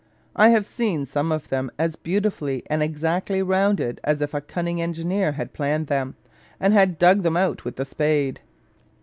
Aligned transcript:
I 0.35 0.49
have 0.49 0.65
seen 0.65 1.05
some 1.05 1.31
of 1.31 1.49
them 1.49 1.69
as 1.77 1.95
beautifully 1.95 2.63
and 2.65 2.81
exactly 2.81 3.43
rounded 3.43 4.01
as 4.03 4.19
if 4.19 4.33
a 4.33 4.41
cunning 4.41 4.81
engineer 4.81 5.33
had 5.33 5.53
planned 5.53 5.85
them, 5.85 6.15
and 6.59 6.73
had 6.73 6.97
them 6.97 7.21
dug 7.21 7.37
out 7.37 7.63
with 7.63 7.75
the 7.75 7.85
spade. 7.85 8.39